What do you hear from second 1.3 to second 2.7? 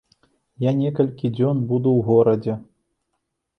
дзён буду ў горадзе.